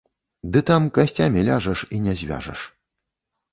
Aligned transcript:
Ды 0.55 0.63
там 0.69 0.87
касцямі 0.95 1.45
ляжаш 1.51 1.79
і 1.99 2.01
не 2.09 2.17
звяжаш. 2.25 2.67